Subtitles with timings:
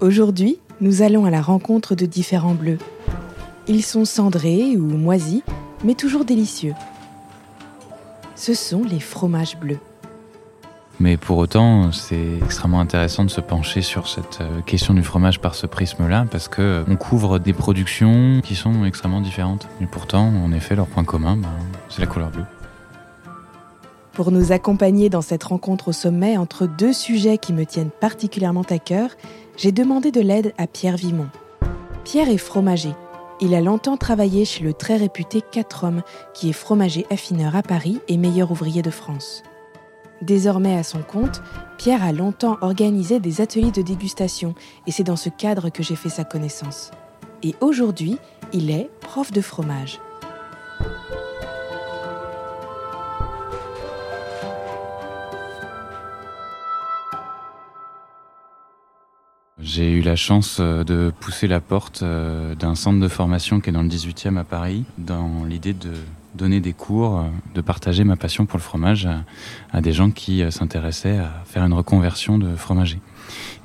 [0.00, 2.78] Aujourd'hui, nous allons à la rencontre de différents bleus.
[3.68, 5.42] Ils sont cendrés ou moisis,
[5.84, 6.74] mais toujours délicieux.
[8.34, 9.78] Ce sont les fromages bleus.
[11.00, 15.40] Mais pour autant, c'est extrêmement intéressant de se pencher sur cette euh, question du fromage
[15.40, 19.66] par ce prisme-là, parce que euh, on couvre des productions qui sont extrêmement différentes.
[19.80, 21.48] Et pourtant, en effet, leur point commun, ben,
[21.88, 22.44] c'est la couleur bleue.
[24.20, 28.66] Pour nous accompagner dans cette rencontre au sommet entre deux sujets qui me tiennent particulièrement
[28.68, 29.16] à cœur,
[29.56, 31.30] j'ai demandé de l'aide à Pierre Vimont.
[32.04, 32.92] Pierre est fromager.
[33.40, 36.02] Il a longtemps travaillé chez le très réputé 4 Hommes,
[36.34, 39.42] qui est fromager affineur à Paris et meilleur ouvrier de France.
[40.20, 41.40] Désormais à son compte,
[41.78, 44.54] Pierre a longtemps organisé des ateliers de dégustation
[44.86, 46.90] et c'est dans ce cadre que j'ai fait sa connaissance.
[47.42, 48.18] Et aujourd'hui,
[48.52, 49.98] il est prof de fromage.
[59.62, 63.70] J'ai eu la chance euh, de pousser la porte euh, d'un centre de formation qui
[63.70, 65.92] est dans le 18e à Paris, dans l'idée de
[66.34, 67.22] donner des cours, euh,
[67.54, 69.08] de partager ma passion pour le fromage
[69.72, 73.00] à, des gens qui s'intéressaient à faire une reconversion de fromager.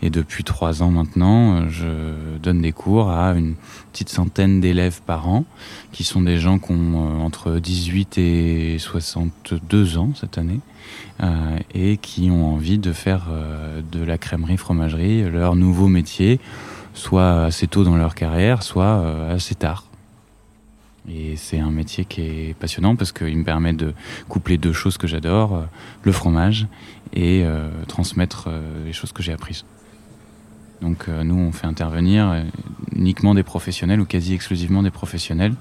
[0.02, 3.56] Et depuis trois ans maintenant, je donne des cours à une
[3.92, 5.46] petite centaine d'élèves par an,
[5.92, 10.60] qui sont des gens qui ont entre 18 et 62 ans cette année,
[11.24, 16.40] euh, et qui ont envie de faire euh, de la crèmerie fromagerie leur nouveau métier,
[16.94, 19.86] soit assez tôt dans leur carrière, soit euh, assez tard.
[21.10, 23.94] Et c'est un métier qui est passionnant parce qu'il me permet de
[24.28, 25.66] coupler deux choses que j'adore,
[26.04, 26.68] le fromage
[27.14, 27.46] et
[27.88, 28.50] transmettre
[28.86, 29.66] les choses que j'ai apprises.
[30.82, 32.44] Donc nous, on fait intervenir
[32.94, 35.54] uniquement des professionnels ou quasi exclusivement des professionnels,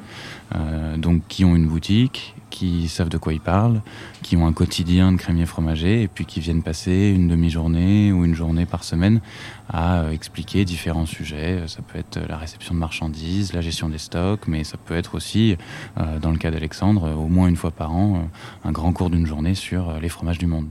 [0.96, 3.83] donc qui ont une boutique, qui savent de quoi ils parlent,
[4.22, 8.24] qui ont un quotidien de crémier fromager et puis qui viennent passer une demi-journée ou
[8.24, 9.20] une journée par semaine
[9.69, 11.64] à euh, expliquer différents sujets.
[11.66, 15.16] Ça peut être la réception de marchandises, la gestion des stocks, mais ça peut être
[15.16, 15.56] aussi,
[15.98, 19.11] euh, dans le cas d'Alexandre, au moins une fois par an, euh, un grand cours
[19.11, 20.68] d'une journée sur les fromages du monde.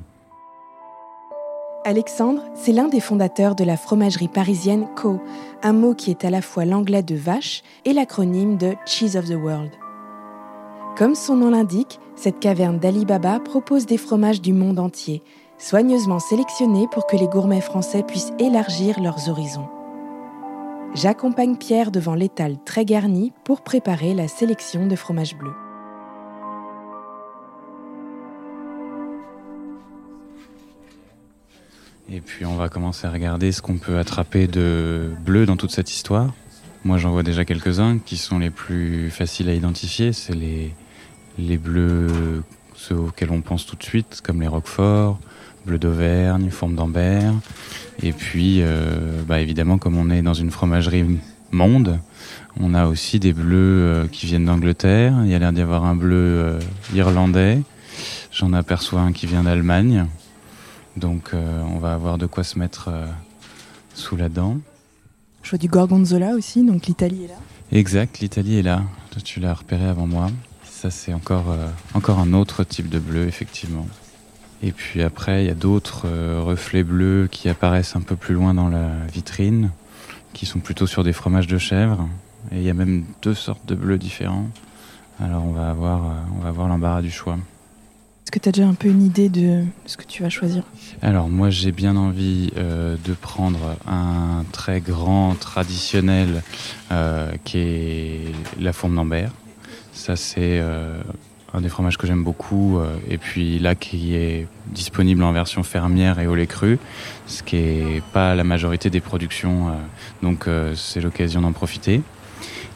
[1.83, 5.21] Alexandre, c'est l'un des fondateurs de la fromagerie parisienne Co,
[5.63, 9.25] un mot qui est à la fois l'anglais de vache et l'acronyme de Cheese of
[9.25, 9.82] the World.
[10.95, 15.23] Comme son nom l'indique, cette caverne d'Ali Baba propose des fromages du monde entier,
[15.57, 19.67] soigneusement sélectionnés pour que les gourmets français puissent élargir leurs horizons.
[20.93, 25.55] J'accompagne Pierre devant l'étal très garni pour préparer la sélection de fromages bleus.
[32.11, 35.71] Et puis on va commencer à regarder ce qu'on peut attraper de bleu dans toute
[35.71, 36.35] cette histoire.
[36.83, 40.13] Moi j'en vois déjà quelques-uns qui sont les plus faciles à identifier.
[40.13, 40.71] C'est les,
[41.37, 42.43] les bleus,
[42.75, 45.19] ceux auxquels on pense tout de suite, comme les Roquefort,
[45.65, 47.33] bleu d'Auvergne, forme d'Ambert.
[48.01, 51.05] Et puis, euh, bah évidemment, comme on est dans une fromagerie
[51.51, 51.99] monde,
[52.59, 55.15] on a aussi des bleus euh, qui viennent d'Angleterre.
[55.23, 56.59] Il y a l'air d'y avoir un bleu euh,
[56.93, 57.61] irlandais.
[58.31, 60.07] J'en aperçois un qui vient d'Allemagne.
[60.97, 62.91] Donc, on va avoir de quoi se mettre
[63.95, 64.57] sous la dent.
[65.41, 67.39] Je vois du gorgonzola aussi, donc l'Italie est là.
[67.71, 68.83] Exact, l'Italie est là.
[69.23, 70.29] tu l'as repéré avant moi.
[70.83, 73.87] Ça, c'est encore, euh, encore un autre type de bleu, effectivement.
[74.61, 78.33] Et puis après, il y a d'autres euh, reflets bleus qui apparaissent un peu plus
[78.33, 79.71] loin dans la vitrine,
[80.33, 82.09] qui sont plutôt sur des fromages de chèvre.
[82.51, 84.49] Et il y a même deux sortes de bleus différents.
[85.21, 87.37] Alors on va avoir, euh, on va avoir l'embarras du choix.
[88.25, 90.63] Est-ce que tu as déjà un peu une idée de ce que tu vas choisir?
[91.01, 96.41] Alors moi j'ai bien envie de prendre un très grand traditionnel
[97.43, 98.21] qui est
[98.59, 99.31] la forme d'Ambert.
[99.93, 100.99] Ça, c'est euh,
[101.53, 102.79] un des fromages que j'aime beaucoup.
[102.79, 106.79] Euh, et puis là, qui est disponible en version fermière et au lait cru,
[107.27, 109.69] ce qui n'est pas la majorité des productions.
[109.69, 109.71] Euh,
[110.23, 112.01] donc, c'est l'occasion d'en profiter.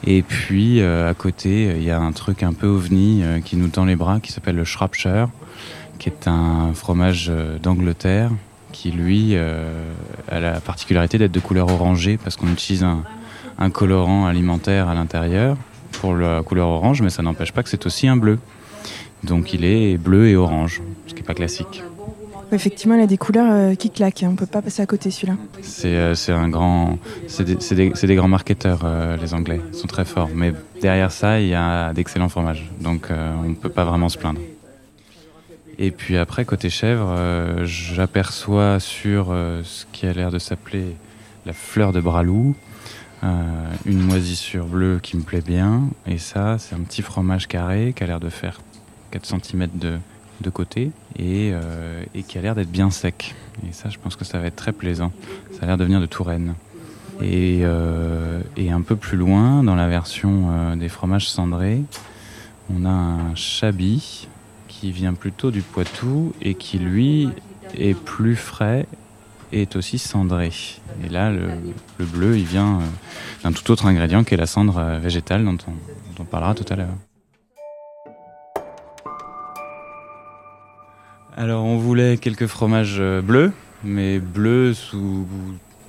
[0.05, 3.83] Et puis, à côté, il y a un truc un peu ovni qui nous tend
[3.85, 5.27] les bras, qui s'appelle le Shropshire,
[5.97, 7.31] qui est un fromage
[7.63, 8.29] d'Angleterre
[8.71, 12.85] qui, lui, a la particularité d'être de couleur orangée parce qu'on utilise
[13.57, 15.57] un colorant alimentaire à l'intérieur
[15.99, 18.39] pour la couleur orange, mais ça n'empêche pas que c'est aussi un bleu.
[19.23, 21.83] Donc il est bleu et orange, ce qui n'est pas classique.
[22.51, 24.23] Effectivement, il a des couleurs euh, qui claquent.
[24.23, 24.27] Hein.
[24.29, 25.33] On ne peut pas passer à côté celui-là.
[25.61, 26.97] C'est euh, un grand,
[27.27, 29.59] c'est des, des, grands marketeurs euh, les Anglais.
[29.73, 30.29] Ils sont très forts.
[30.33, 32.69] Mais derrière ça, il y a d'excellents fromages.
[32.79, 34.39] Donc on ne peut pas vraiment se plaindre.
[35.77, 37.15] Et puis après, côté chèvre,
[37.63, 39.27] j'aperçois sur
[39.63, 40.95] ce qui a l'air de s'appeler
[41.45, 42.55] la fleur de bralou,
[43.23, 45.83] euh, une moisissure bleue qui me plaît bien.
[46.05, 48.61] Et ça, c'est un petit fromage carré qui a l'air de faire
[49.11, 49.67] 4 cm
[50.41, 51.53] de côté et,
[52.13, 53.33] et qui a l'air d'être bien sec.
[53.67, 55.11] Et ça, je pense que ça va être très plaisant.
[55.53, 56.53] Ça a l'air de venir de Touraine.
[57.23, 57.63] Et,
[58.57, 61.81] et, un peu plus loin, dans la version des fromages cendrés,
[62.69, 64.27] on a un chablis
[64.67, 67.29] qui vient plutôt du Poitou et qui lui
[67.75, 68.85] est plus frais
[69.51, 70.51] est aussi cendré.
[71.03, 72.83] Et là, le, bleu, il vient euh,
[73.43, 75.57] d'un tout autre ingrédient qui est la cendre euh, végétale dont
[76.19, 76.95] on, parlera tout à l'heure.
[81.35, 83.53] Alors, on voulait quelques fromages euh, bleus,
[83.83, 85.27] mais bleus sous,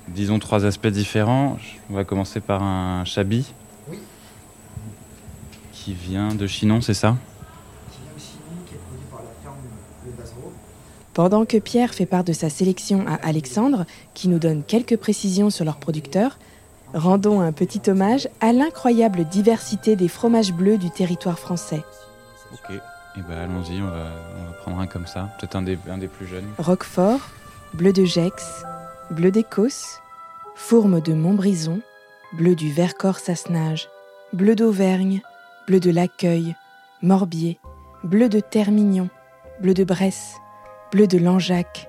[0.08, 1.58] disons, trois aspects différents.
[1.90, 3.52] On va commencer par un chablis.
[5.72, 7.16] Qui vient de Chinon, c'est ça?
[11.18, 15.50] Pendant que Pierre fait part de sa sélection à Alexandre, qui nous donne quelques précisions
[15.50, 16.38] sur leur producteur,
[16.94, 21.82] rendons un petit hommage à l'incroyable diversité des fromages bleus du territoire français.
[22.52, 22.78] Ok, et
[23.16, 24.12] eh ben allons-y, on va,
[24.62, 26.46] prendre un comme ça, peut-être un des, un des plus jeunes.
[26.56, 27.18] Roquefort,
[27.74, 28.62] bleu de Gex,
[29.10, 29.98] bleu d'Écosse,
[30.54, 31.80] fourme de Montbrison,
[32.34, 33.88] bleu du Vercors-Sassenage,
[34.32, 35.20] bleu d'Auvergne,
[35.66, 36.54] bleu de l'Accueil,
[37.02, 37.58] Morbier,
[38.04, 39.08] bleu de Termignon,
[39.60, 40.36] bleu de Bresse,
[40.92, 41.88] bleu de Langeac,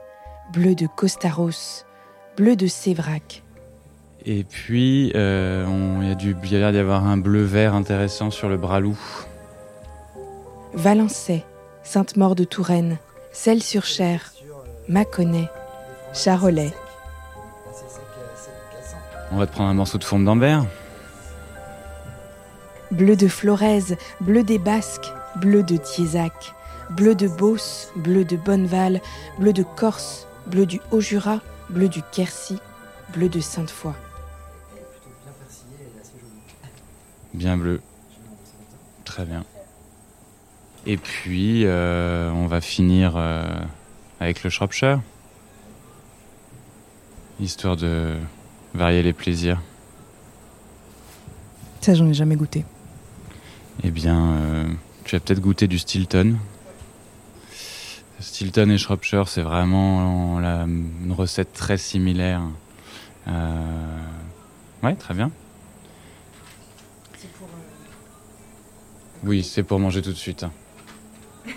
[0.51, 1.85] bleu de Costaros,
[2.35, 3.43] bleu de Sévrac.
[4.25, 5.65] Et puis, euh,
[6.01, 8.99] il y a l'air d'y avoir un bleu-vert intéressant sur le bras loup.
[10.73, 11.45] Valençay,
[11.83, 12.97] Sainte-Maure de Touraine,
[13.31, 14.33] Celle-sur-Cher,
[14.87, 15.49] Mâconnais,
[16.13, 16.73] Charolais.
[19.31, 20.65] On va te prendre un morceau de forme d'Ambert.
[22.91, 26.53] Bleu de Florez, bleu des Basques, bleu de Thiézac,
[26.89, 29.01] bleu de Beauce, bleu de Bonneval,
[29.37, 32.57] bleu de Corse, bleu du Haut-Jura, bleu du Quercy,
[33.13, 33.93] bleu de Sainte-Foy.
[37.33, 37.81] Bien bleu.
[39.05, 39.45] Très bien.
[40.85, 43.43] Et puis, euh, on va finir euh,
[44.19, 45.01] avec le Shropshire,
[47.39, 48.15] histoire de
[48.73, 49.61] varier les plaisirs.
[51.81, 52.65] Ça, j'en ai jamais goûté.
[53.83, 54.67] Eh bien, euh,
[55.05, 56.35] tu as peut-être goûté du Stilton.
[58.19, 62.41] Stilton et Shropshire, c'est vraiment une recette très similaire.
[63.27, 64.01] Euh,
[64.83, 65.31] ouais, très bien.
[67.37, 67.51] Pour, euh,
[69.23, 70.45] Oui, c'est pour manger tout de suite.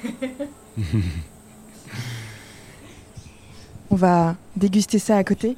[3.91, 5.57] On va déguster ça à côté.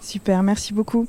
[0.00, 1.06] Super, merci beaucoup.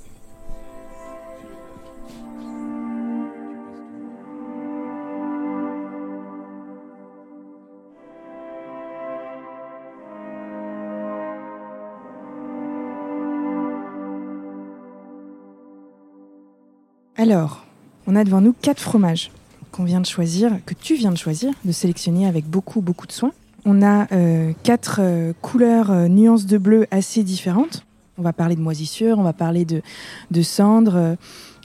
[17.27, 17.66] Alors,
[18.06, 19.31] on a devant nous quatre fromages
[19.72, 23.12] qu'on vient de choisir, que tu viens de choisir, de sélectionner avec beaucoup, beaucoup de
[23.12, 23.31] soin.
[23.66, 27.83] On a euh, quatre euh, couleurs, euh, nuances de bleu assez différentes.
[28.19, 29.81] On va parler de moisissure, on va parler de,
[30.30, 31.18] de cendre,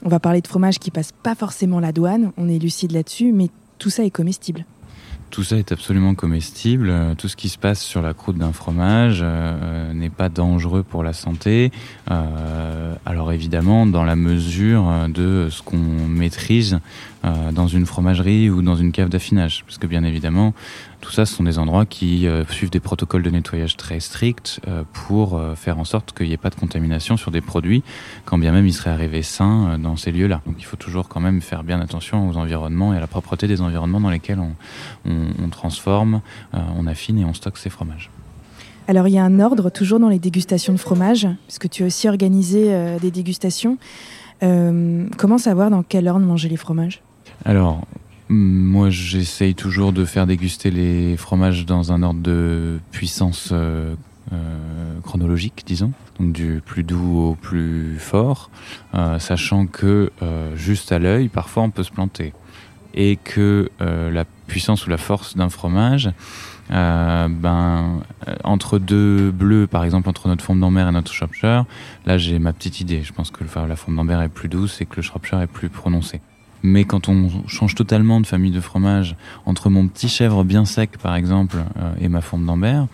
[0.03, 3.31] on va parler de fromage qui passe pas forcément la douane, on est lucide là-dessus,
[3.31, 4.65] mais tout ça est comestible.
[5.31, 6.93] Tout ça est absolument comestible.
[7.17, 11.03] Tout ce qui se passe sur la croûte d'un fromage euh, n'est pas dangereux pour
[11.03, 11.71] la santé.
[12.11, 16.79] Euh, alors évidemment, dans la mesure de ce qu'on maîtrise
[17.23, 20.53] euh, dans une fromagerie ou dans une cave d'affinage, parce que bien évidemment,
[21.01, 24.61] tout ça, ce sont des endroits qui euh, suivent des protocoles de nettoyage très stricts
[24.67, 27.83] euh, pour euh, faire en sorte qu'il n'y ait pas de contamination sur des produits,
[28.25, 30.41] quand bien même ils seraient arrivés sains dans ces lieux-là.
[30.45, 33.47] Donc il faut toujours quand même faire bien attention aux environnements et à la propreté
[33.47, 34.53] des environnements dans lesquels on,
[35.05, 36.21] on transforme,
[36.53, 38.09] on affine et on stocke ces fromages.
[38.87, 41.87] Alors il y a un ordre toujours dans les dégustations de fromage, puisque tu as
[41.87, 43.77] aussi organisé des dégustations.
[44.39, 47.01] comment savoir dans quel ordre manger les fromages?
[47.45, 47.81] Alors,
[48.31, 53.93] moi, j'essaye toujours de faire déguster les fromages dans un ordre de puissance euh,
[54.31, 58.49] euh, chronologique, disons, donc du plus doux au plus fort,
[58.95, 60.11] euh, sachant que
[60.55, 62.31] juste à l'œil, parfois on peut se planter,
[62.93, 66.09] et que la puissance ou la force d'un fromage,
[66.69, 67.99] ben
[68.45, 71.65] entre deux bleus, par exemple entre notre forme d'ambert et notre Shropshire,
[72.05, 73.03] là j'ai ma petite idée.
[73.03, 75.67] Je pense que la forme d'ambert est plus douce et que le Shropshire est plus
[75.67, 76.21] prononcé.
[76.63, 79.15] Mais quand on change totalement de famille de fromage,
[79.45, 82.87] entre mon petit chèvre bien sec par exemple euh, et ma forme d'ambert,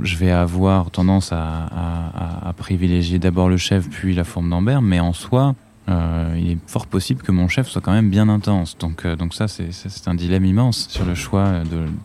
[0.00, 5.12] je vais avoir tendance à, privilégier d'abord le chèvre puis la forme d'ambert, mais en
[5.12, 5.54] soi,
[5.88, 8.76] euh, il est fort possible que mon chef soit quand même bien intense.
[8.78, 11.62] Donc, euh, donc ça, c'est un dilemme immense sur le choix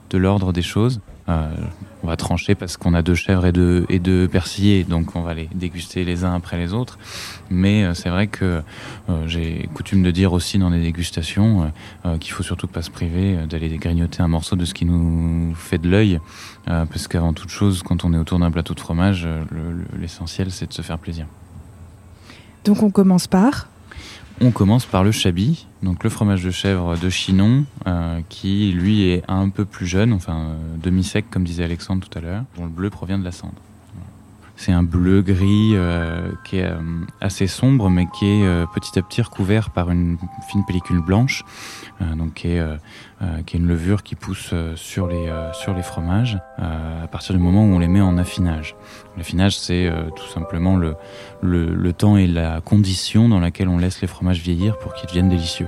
[0.10, 1.00] de, l'ordre des choses.
[2.04, 5.34] On va trancher parce qu'on a deux chèvres et deux, et persillés, donc on va
[5.34, 6.98] les déguster les uns après les autres.
[7.50, 8.62] Mais euh, c'est vrai que
[9.10, 11.72] euh, j'ai coutume de dire aussi dans des dégustations
[12.06, 15.54] euh, qu'il faut surtout pas se priver d'aller grignoter un morceau de ce qui nous
[15.56, 16.20] fait de l'œil,
[16.66, 19.28] parce qu'avant toute chose, quand on est autour d'un plateau de fromage,
[19.98, 21.26] l'essentiel c'est de se faire plaisir.
[22.66, 23.68] Donc on commence par
[24.42, 29.10] on commence par le chabi, donc le fromage de chèvre de Chinon, euh, qui lui
[29.10, 32.66] est un peu plus jeune, enfin euh, demi-sec comme disait Alexandre tout à l'heure, dont
[32.66, 33.56] le bleu provient de la cendre.
[34.56, 36.70] C'est un bleu gris euh, qui est
[37.22, 40.18] assez sombre, mais qui est petit à petit recouvert par une
[40.50, 41.44] fine pellicule blanche,
[42.02, 42.66] donc qui est,
[43.46, 47.64] qui est une levure qui pousse sur les sur les fromages à partir du moment
[47.64, 48.76] où on les met en affinage.
[49.18, 50.96] L'affinage, c'est tout simplement le,
[51.42, 55.08] le, le, temps et la condition dans laquelle on laisse les fromages vieillir pour qu'ils
[55.08, 55.68] deviennent délicieux.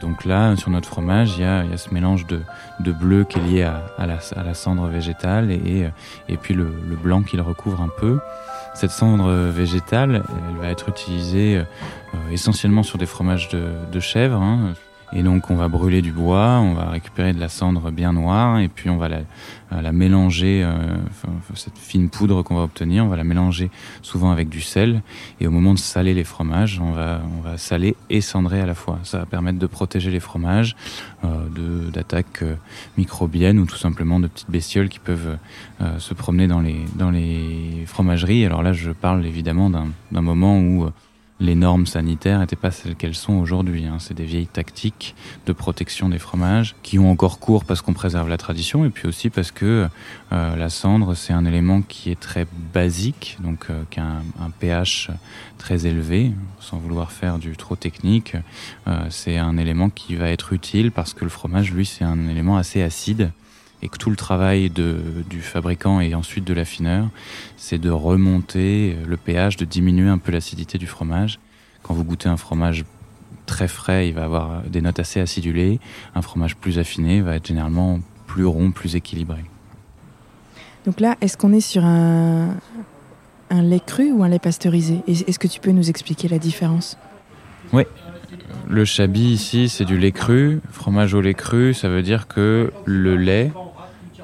[0.00, 2.42] Donc là, sur notre fromage, il y a, il y a ce mélange de,
[2.80, 5.88] de, bleu qui est lié à, à, la, à la, cendre végétale et,
[6.28, 8.18] et puis le, le, blanc qui le recouvre un peu.
[8.74, 14.42] Cette cendre végétale, elle va être utilisée euh, essentiellement sur des fromages de, de chèvre.
[14.42, 14.74] Hein,
[15.14, 18.58] et donc on va brûler du bois, on va récupérer de la cendre bien noire
[18.58, 19.20] et puis on va la,
[19.74, 20.96] euh, la mélanger, euh,
[21.54, 23.70] cette fine poudre qu'on va obtenir, on va la mélanger
[24.02, 25.02] souvent avec du sel.
[25.40, 27.20] Et au moment de saler les fromages, on va,
[27.56, 28.98] saler et cendrer à la fois.
[29.04, 30.76] Ça va permettre de protéger les fromages
[31.24, 31.48] euh,
[31.90, 32.44] d'attaques
[32.96, 35.38] microbiennes ou tout simplement de petites bestioles qui peuvent
[35.98, 38.44] se promener dans les fromageries.
[38.44, 40.88] Alors là, je parle évidemment d'un moment où
[41.44, 43.86] les normes sanitaires n'étaient pas celles qu'elles sont aujourd'hui.
[43.86, 43.98] Hein.
[44.00, 45.14] C'est des vieilles tactiques
[45.46, 49.06] de protection des fromages qui ont encore cours parce qu'on préserve la tradition et puis
[49.06, 49.88] aussi parce que
[50.32, 54.50] euh, la cendre, c'est un élément qui est très basique, donc euh, qui a un,
[54.58, 55.10] pH
[55.58, 58.36] très élevé, sans vouloir faire du trop technique.
[58.88, 62.28] Euh, c'est un élément qui va être utile parce que le fromage, lui, c'est un
[62.28, 63.30] élément assez acide
[63.84, 64.96] et que tout le travail de,
[65.28, 67.08] du fabricant et ensuite de l'affineur,
[67.58, 71.38] c'est de remonter le pH, de diminuer un peu l'acidité du fromage.
[71.82, 72.84] Quand vous goûtez un fromage
[73.44, 75.80] très frais, il va avoir des notes assez acidulées.
[76.14, 79.44] Un fromage plus affiné va être généralement plus rond, plus équilibré.
[80.86, 82.56] Donc là, est-ce qu'on est sur un,
[83.50, 85.02] un lait cru ou un lait pasteurisé?
[85.06, 86.96] Est-ce que tu peux nous expliquer la différence?
[87.74, 87.82] Oui.
[88.66, 90.60] Le chabi ici, c'est du lait cru.
[90.70, 93.52] Fromage au lait cru, ça veut dire que le lait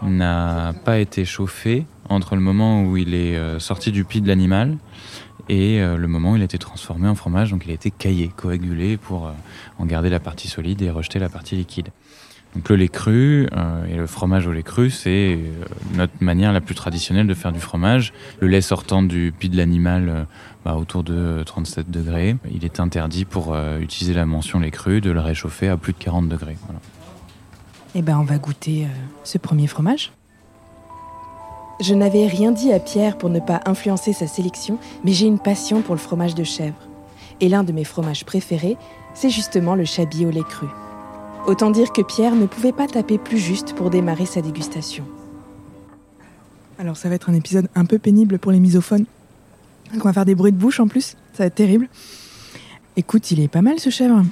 [0.08, 4.28] n'a pas été chauffé entre le moment où il est euh, sorti du pied de
[4.28, 4.76] l'animal
[5.48, 7.50] et euh, le moment où il a été transformé en fromage.
[7.50, 9.32] Donc il a été caillé, coagulé pour euh,
[9.78, 11.88] en garder la partie solide et rejeter la partie liquide.
[12.56, 13.48] Donc le lait cru
[13.88, 15.38] et le fromage au lait cru, c'est
[15.94, 18.12] notre manière la plus traditionnelle de faire du fromage.
[18.40, 20.26] Le lait sortant du pied de l'animal
[20.64, 25.12] bah, autour de 37 degrés, il est interdit pour utiliser la mention lait cru de
[25.12, 26.56] le réchauffer à plus de 40 degrés.
[26.64, 26.80] Voilà.
[27.94, 28.88] Eh ben, on va goûter euh,
[29.24, 30.12] ce premier fromage.
[31.80, 35.38] Je n'avais rien dit à Pierre pour ne pas influencer sa sélection, mais j'ai une
[35.38, 36.76] passion pour le fromage de chèvre.
[37.40, 38.76] Et l'un de mes fromages préférés,
[39.14, 40.66] c'est justement le chablis au lait cru.
[41.46, 45.04] Autant dire que Pierre ne pouvait pas taper plus juste pour démarrer sa dégustation.
[46.78, 49.06] Alors ça va être un épisode un peu pénible pour les misophones.
[49.94, 51.88] On va faire des bruits de bouche en plus, ça va être terrible.
[52.96, 54.22] Écoute, il est pas mal ce chèvre.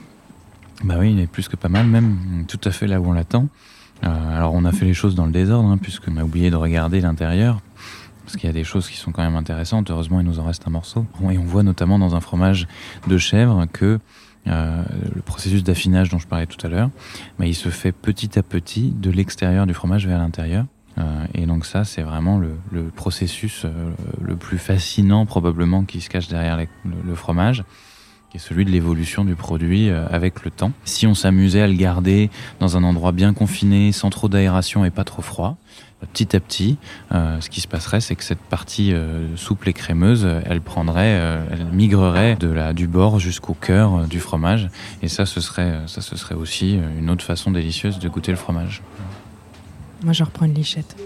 [0.85, 3.12] Bah oui, il est plus que pas mal, même tout à fait là où on
[3.12, 3.49] l'attend.
[4.04, 6.56] Euh, alors on a fait les choses dans le désordre, hein, puisqu'on a oublié de
[6.56, 7.61] regarder l'intérieur,
[8.25, 9.90] parce qu'il y a des choses qui sont quand même intéressantes.
[9.90, 11.04] Heureusement, il nous en reste un morceau.
[11.30, 12.68] Et on voit notamment dans un fromage
[13.08, 13.99] de chèvre que
[14.47, 16.90] euh, le processus d'affinage dont je parlais tout à l'heure,
[17.38, 20.64] bah, il se fait petit à petit de l'extérieur du fromage vers l'intérieur.
[20.99, 23.70] Euh, et donc ça, c'est vraiment le, le processus euh,
[24.20, 26.66] le plus fascinant probablement qui se cache derrière le,
[27.04, 27.64] le fromage
[28.30, 30.73] qui est celui de l'évolution du produit euh, avec le temps.
[30.85, 32.30] Si on s'amusait à le garder
[32.61, 35.56] dans un endroit bien confiné, sans trop d'aération et pas trop froid,
[36.12, 36.78] petit à petit,
[37.12, 41.18] euh, ce qui se passerait, c'est que cette partie euh, souple et crémeuse, elle prendrait,
[41.18, 44.68] euh, elle migrerait de la, du bord jusqu'au cœur euh, du fromage.
[45.02, 48.37] Et ça, ce serait, ça, ce serait aussi une autre façon délicieuse de goûter le
[48.37, 48.82] fromage.
[50.04, 50.97] Moi, je reprends une lichette.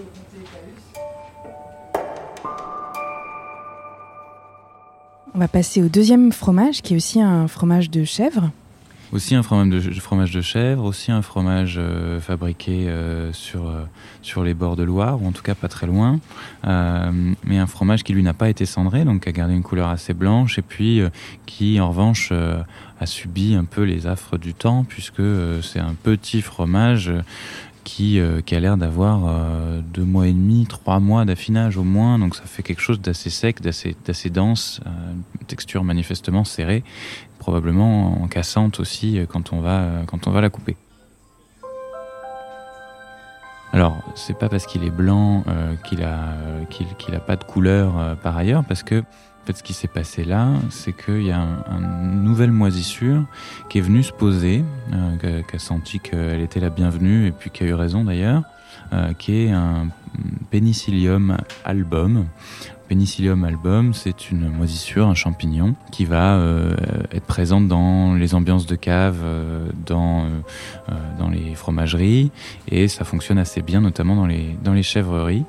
[5.35, 8.51] On va passer au deuxième fromage, qui est aussi un fromage de chèvre.
[9.11, 13.83] Aussi un fromage de, fromage de chèvre, aussi un fromage euh, fabriqué euh, sur, euh,
[14.21, 16.19] sur les bords de Loire, ou en tout cas pas très loin,
[16.63, 19.89] mais un fromage qui lui n'a pas été cendré, donc qui a gardé une couleur
[19.89, 21.01] assez blanche, et puis
[21.47, 25.23] qui en revanche a subi un peu les affres du temps, puisque
[25.63, 27.11] c'est un petit fromage
[27.83, 31.83] qui, euh, qui a l'air d'avoir euh, deux mois et demi, trois mois d'affinage au
[31.83, 34.89] moins, donc ça fait quelque chose d'assez sec, d'assez dense, euh,
[35.47, 36.83] texture manifestement serrée,
[37.39, 40.75] probablement en cassante aussi quand on va, quand on va la couper.
[43.73, 45.43] Alors, c'est pas parce qu'il est blanc
[45.83, 46.35] qu'il a
[46.69, 49.03] qu'il a pas de couleur par ailleurs, parce que
[49.43, 53.25] en fait, ce qui s'est passé là, c'est qu'il y a une nouvelle moisissure
[53.67, 57.49] qui est venue se poser, euh, qui a senti qu'elle était la bienvenue et puis
[57.49, 58.43] qui a eu raison d'ailleurs,
[58.93, 59.89] euh, qui est un
[60.49, 62.25] Penicillium album.
[62.87, 66.75] Penicillium album, c'est une moisissure, un champignon qui va euh,
[67.11, 70.25] être présente dans les ambiances de cave, euh, dans,
[71.19, 72.31] dans les fromageries,
[72.69, 75.43] et ça fonctionne assez bien, notamment dans les, dans les chèvreries.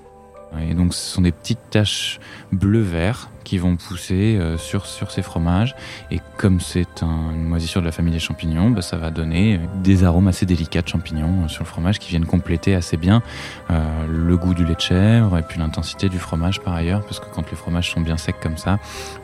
[0.61, 2.21] Et donc, ce sont des petites taches
[2.53, 5.75] bleu-vert qui vont pousser euh, sur, sur ces fromages.
[6.11, 9.61] Et comme c'est un, une moisissure de la famille des champignons, bah, ça va donner
[9.83, 13.23] des arômes assez délicats de champignons euh, sur le fromage qui viennent compléter assez bien
[13.71, 17.21] euh, le goût du lait de chèvre et puis l'intensité du fromage par ailleurs, parce
[17.21, 18.79] que quand les fromages sont bien secs comme ça,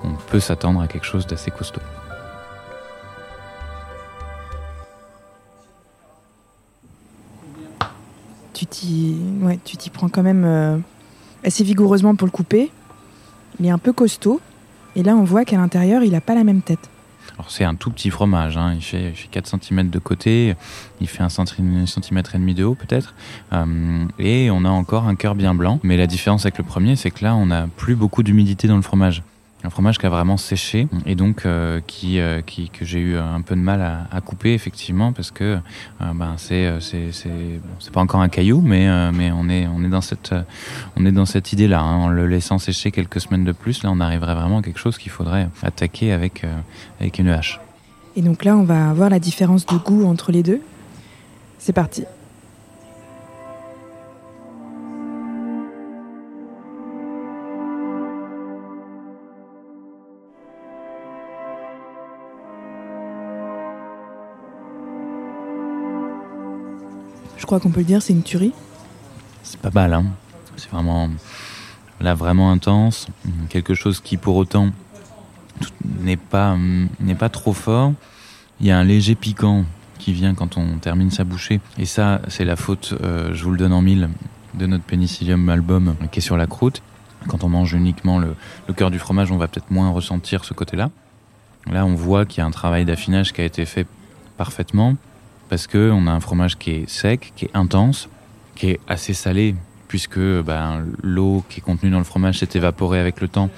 [0.04, 1.80] on peut s'attendre à quelque chose d'assez costaud.
[8.52, 9.58] Tu t'y ouais,
[9.94, 10.76] prends quand même euh,
[11.44, 12.70] assez vigoureusement pour le couper.
[13.58, 14.40] Il est un peu costaud.
[14.96, 16.90] Et là, on voit qu'à l'intérieur, il n'a pas la même tête.
[17.34, 18.74] Alors c'est un tout petit fromage, hein.
[18.74, 20.54] il, fait, il, fait, 4 cm de côté,
[21.00, 23.14] il fait 1 cm et demi de haut peut-être,
[23.52, 25.80] euh, et on a encore un cœur bien blanc.
[25.82, 28.76] Mais la différence avec le premier, c'est que là, on n'a plus beaucoup d'humidité dans
[28.76, 29.22] le fromage
[29.64, 33.16] un fromage qui a vraiment séché et donc euh, qui, euh, qui, que j'ai eu
[33.16, 35.58] un peu de mal à, couper effectivement parce que
[36.00, 36.70] euh, ben c'est
[37.92, 40.34] pas encore un caillou mais on est on est dans cette
[40.96, 41.04] on
[41.52, 44.58] idée là hein, en le laissant sécher quelques semaines de plus là on arriverait vraiment
[44.58, 46.44] à quelque chose qu'il faudrait attaquer avec
[47.00, 47.60] avec une hache.
[48.16, 50.60] Et donc là on va voir la différence de goût entre les deux.
[51.58, 52.04] C'est parti.
[67.50, 68.52] Crois qu'on peut le dire, c'est une tuerie.
[69.42, 70.04] C'est pas mal, hein.
[70.56, 71.10] C'est vraiment
[72.00, 73.08] là vraiment intense,
[73.48, 74.70] quelque chose qui pour autant
[75.98, 76.56] n'est pas
[77.00, 77.92] n'est pas trop fort.
[78.60, 79.64] Il y a un léger piquant
[79.98, 83.50] qui vient quand on termine sa bouchée et ça c'est la faute, euh, je vous
[83.50, 84.10] le donne en mille,
[84.54, 86.82] de notre pénicillium album qui est sur la croûte.
[87.26, 88.36] Quand on mange uniquement le
[88.76, 90.90] cœur du fromage, on va peut-être moins ressentir ce côté-là.
[91.66, 93.88] Là, on voit qu'il y a un travail d'affinage qui a été fait
[94.36, 94.94] parfaitement
[95.50, 98.08] parce que on a un fromage qui est sec, qui est intense,
[98.54, 99.54] qui est assez salé,
[99.88, 103.50] puisque ben, l'eau qui est contenue dans le fromage s'est évaporée avec le temps,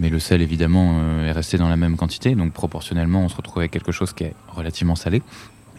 [0.00, 3.36] mais le sel évidemment euh, est resté dans la même quantité, donc proportionnellement on se
[3.36, 5.22] retrouve avec quelque chose qui est relativement salé.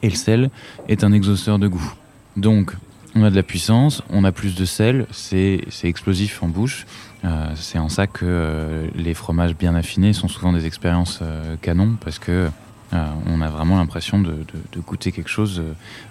[0.03, 0.51] Et le sel
[0.87, 1.93] est un exhausteur de goût.
[2.37, 2.75] Donc
[3.15, 6.85] on a de la puissance, on a plus de sel, c'est explosif en bouche.
[7.23, 11.55] Euh, c'est en ça que euh, les fromages bien affinés sont souvent des expériences euh,
[11.61, 12.49] canon, parce que
[12.93, 15.61] euh, on a vraiment l'impression de, de, de, goûter quelque chose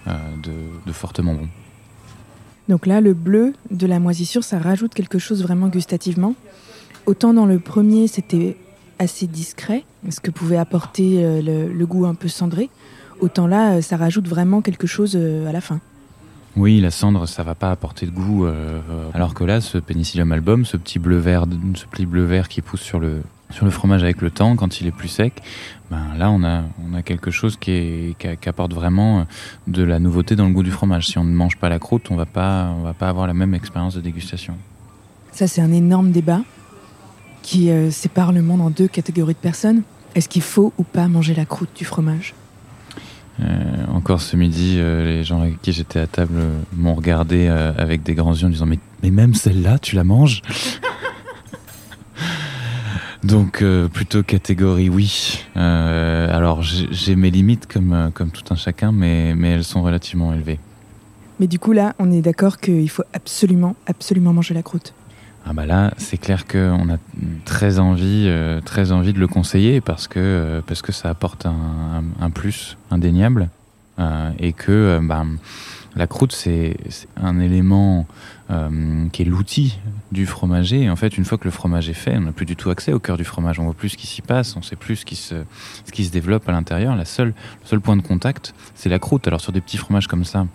[0.07, 0.51] euh, de,
[0.85, 1.47] de, fortement bon.
[2.67, 6.35] Donc là, le bleu de la moisissure, ça rajoute quelque chose vraiment gustativement.
[7.05, 8.57] Autant dans le premier, c'était
[8.99, 12.69] assez discret, ce que pouvait apporter euh, le, le, goût un peu cendré.
[13.19, 15.79] Autant là, ça rajoute vraiment quelque chose à la fin.
[16.57, 18.45] Oui, la cendre, ça va pas apporter de goût.
[18.45, 18.79] Euh,
[19.13, 22.61] alors que là, ce Penicillium album, ce petit bleu vert, ce petit bleu vert qui
[22.61, 23.21] pousse sur le
[23.55, 25.41] sur le fromage avec le temps, quand il est plus sec,
[25.89, 29.25] ben là on a on a quelque chose qui, est, qui, qui apporte vraiment
[29.67, 31.07] de la nouveauté dans le goût du fromage.
[31.07, 33.33] Si on ne mange pas la croûte, on va pas on va pas avoir la
[33.33, 34.55] même expérience de dégustation.
[35.31, 36.41] Ça c'est un énorme débat
[37.41, 39.83] qui euh, sépare le monde en deux catégories de personnes.
[40.15, 42.33] Est-ce qu'il faut ou pas manger la croûte du fromage?
[43.41, 47.47] Euh, encore ce midi, euh, les gens avec qui j'étais à table euh, m'ont regardé
[47.49, 50.41] euh, avec des grands yeux en disant mais, mais même celle-là, tu la manges?
[53.25, 55.43] Donc euh, plutôt catégorie oui.
[55.57, 60.31] Euh, alors j'ai mes limites comme, comme tout un chacun, mais, mais elles sont relativement
[60.31, 60.59] élevées.
[61.39, 64.93] Mais du coup là, on est d'accord qu'il faut absolument, absolument manger la croûte.
[65.47, 66.97] Ah bah là, c'est clair qu'on a
[67.45, 71.47] très envie, euh, très envie de le conseiller parce que euh, parce que ça apporte
[71.47, 73.49] un, un, un plus indéniable
[73.97, 75.25] euh, et que euh, bah,
[75.95, 76.77] la croûte c'est
[77.15, 78.05] un élément
[78.51, 79.79] euh, qui est l'outil
[80.11, 80.83] du fromager.
[80.83, 82.69] Et en fait, une fois que le fromage est fait, on n'a plus du tout
[82.69, 83.59] accès au cœur du fromage.
[83.59, 85.35] On voit plus ce qui s'y passe, on sait plus ce qui se,
[85.85, 86.95] ce qui se développe à l'intérieur.
[86.95, 89.27] La seule, le seul point de contact, c'est la croûte.
[89.27, 90.45] Alors sur des petits fromages comme ça,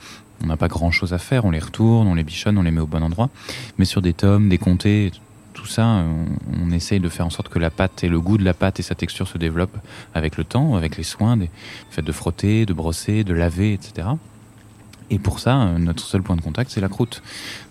[0.42, 2.70] on n'a pas grand chose à faire, on les retourne, on les bichonne, on les
[2.70, 3.28] met au bon endroit.
[3.78, 5.10] Mais sur des tomes, des comtés,
[5.52, 6.04] tout ça,
[6.62, 8.78] on, essaye de faire en sorte que la pâte et le goût de la pâte
[8.80, 9.76] et sa texture se développent
[10.14, 11.48] avec le temps, avec les soins, le
[11.90, 14.08] fait de frotter, de brosser, de laver, etc.
[15.10, 17.22] Et pour ça, euh, notre seul point de contact, c'est la croûte.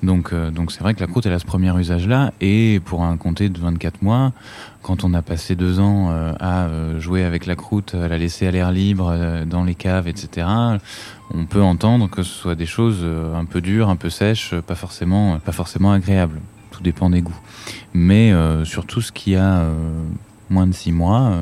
[0.03, 2.33] Donc, euh, donc c'est vrai que la croûte, elle a ce premier usage-là.
[2.41, 4.33] Et pour un comté de 24 mois,
[4.81, 6.67] quand on a passé deux ans euh, à
[6.99, 10.47] jouer avec la croûte, à la laisser à l'air libre dans les caves, etc.,
[11.33, 14.75] on peut entendre que ce soit des choses un peu dures, un peu sèches, pas
[14.75, 16.41] forcément, pas forcément agréables.
[16.71, 17.39] Tout dépend des goûts.
[17.93, 19.63] Mais surtout ce qui a
[20.49, 21.33] moins de six mois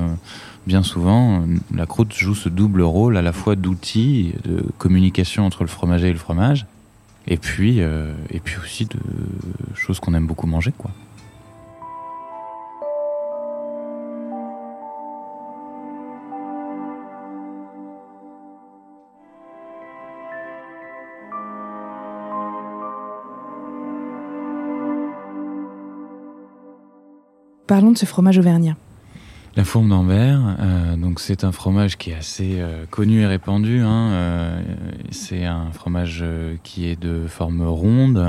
[0.67, 5.63] bien souvent, la croûte joue ce double rôle à la fois d'outil de communication entre
[5.63, 6.65] le fromager et le fromage,
[7.25, 8.99] et puis, euh, et puis aussi de
[9.75, 10.91] choses qu'on aime beaucoup manger, quoi.
[27.67, 28.75] Parlons de ce fromage auvergnat.
[29.57, 33.79] La fourme d'Ambert, euh, donc c'est un fromage qui est assez euh, connu et répandu.
[33.79, 34.61] Hein, euh,
[35.09, 36.23] c'est un fromage
[36.61, 38.23] qui est de forme ronde.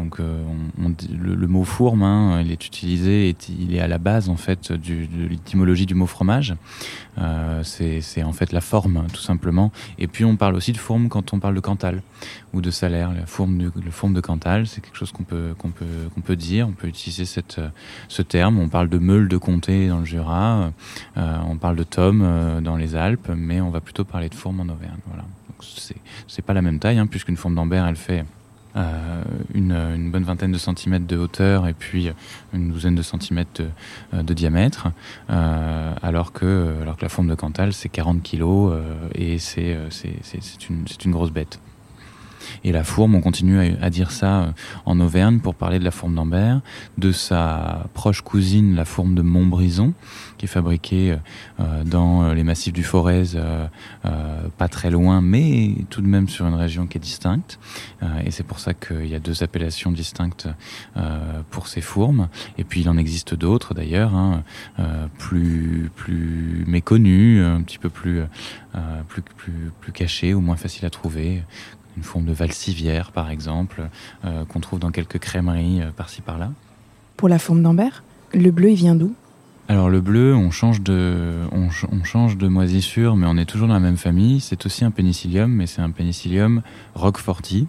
[0.00, 5.28] donc le, mot fourme, hein, est utilisé, il est à la base en fait de
[5.28, 6.56] l'étymologie du mot fromage.
[7.62, 9.70] c'est en fait la forme tout simplement.
[10.00, 12.02] Et puis on parle aussi de fourme quand on parle de Cantal
[12.52, 13.12] ou de salaire.
[13.12, 15.84] La fourme de, le fourme de Cantal, c'est quelque chose qu'on peut qu'on peut
[16.14, 16.68] qu'on peut dire.
[16.68, 17.60] On peut utiliser cette
[18.08, 18.58] ce terme.
[18.58, 20.72] On parle de meule de comté dans le Jura.
[21.16, 24.34] Euh, on parle de tomes euh, dans les Alpes, mais on va plutôt parler de
[24.34, 24.98] fourme en Auvergne.
[25.06, 25.24] Voilà.
[26.28, 28.24] C'est pas la même taille, hein, puisqu'une fourme d'Ambert, elle fait
[28.76, 29.22] euh,
[29.54, 32.12] une, bonne vingtaine de centimètres de hauteur et puis
[32.52, 33.62] une douzaine de centimètres
[34.12, 34.88] de, diamètre,
[35.28, 38.72] alors, que, alors que la forme de Cantal, c'est 40 kilos
[39.16, 39.76] et c'est
[40.70, 41.58] une, une grosse bête.
[42.64, 44.46] Et la fourme, on continue à, dire ça euh,
[44.86, 46.60] en Auvergne pour parler de la fourme d'Ambert,
[46.98, 49.94] de sa proche cousine, la fourme de Montbrison,
[50.36, 51.16] qui est fabriquée
[51.60, 53.66] euh, dans les massifs du Forez, euh,
[54.56, 57.58] pas très loin, mais tout de même sur une région qui est distincte.
[58.24, 60.48] et c'est pour ça qu'il y a deux appellations distinctes
[61.50, 62.28] pour ces fourmes.
[62.56, 64.42] Et puis il en existe d'autres d'ailleurs, hein,
[65.18, 68.22] plus plus méconnues, un petit peu plus
[69.08, 71.42] plus plus plus cachées ou moins faciles à trouver,
[71.98, 73.88] une forme de valsivière par exemple,
[74.24, 76.52] euh, qu'on trouve dans quelques crèmeries euh, par-ci par-là.
[77.16, 79.14] Pour la forme d'Ambert, le bleu il vient d'où?
[79.66, 83.74] Alors le bleu, on change de, on, change de moisissure, mais on est toujours dans
[83.74, 84.40] la même famille.
[84.40, 86.62] C'est aussi un pénicillium, mais c'est un pénicillium
[86.94, 87.66] roqueforti,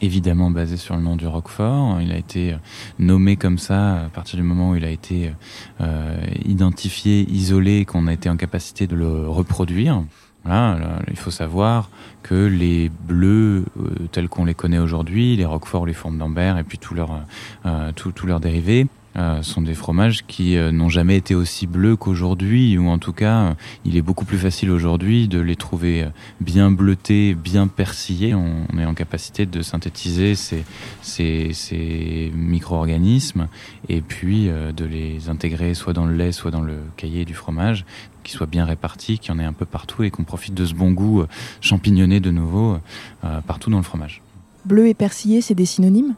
[0.00, 2.00] évidemment basé sur le nom du roquefort.
[2.00, 2.54] Il a été
[3.00, 5.32] nommé comme ça à partir du moment où il a été
[5.80, 10.04] euh, identifié, isolé, qu'on a été en capacité de le reproduire
[10.46, 11.90] il faut savoir
[12.22, 16.62] que les bleus euh, tels qu'on les connaît aujourd'hui, les roqueforts, les formes d'Ambert et
[16.62, 17.20] puis tous leurs
[17.66, 17.92] euh,
[18.26, 18.86] leurs dérivés,
[19.18, 23.54] euh, sont des fromages qui n'ont jamais été aussi bleus qu'aujourd'hui, ou en tout cas,
[23.84, 26.06] il est beaucoup plus facile aujourd'hui de les trouver
[26.40, 28.34] bien bleutés, bien persillés.
[28.34, 30.64] On, est en capacité de synthétiser ces,
[31.02, 33.48] ces, ces micro-organismes
[33.88, 37.84] et puis de les intégrer soit dans le lait, soit dans le cahier du fromage
[38.28, 40.66] qui soit bien réparti, qu'il y en ait un peu partout et qu'on profite de
[40.66, 41.28] ce bon goût euh,
[41.62, 42.76] champignonné de nouveau
[43.24, 44.20] euh, partout dans le fromage.
[44.66, 46.14] Bleu et persillé, c'est des synonymes?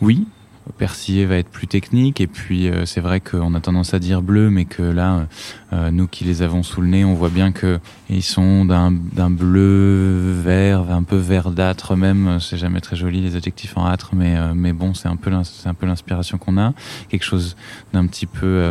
[0.00, 0.26] Oui,
[0.78, 2.20] persillé va être plus technique.
[2.20, 5.26] Et puis euh, c'est vrai qu'on a tendance à dire bleu mais que là
[5.72, 9.30] euh, nous qui les avons sous le nez on voit bien que ils sont d'un
[9.30, 12.38] bleu vert un peu verdâtre même.
[12.40, 15.30] C'est jamais très joli les adjectifs en âtre mais euh, mais bon c'est un peu
[15.44, 16.72] c'est un peu l'inspiration qu'on a.
[17.08, 17.56] Quelque chose
[17.92, 18.70] d'un petit peu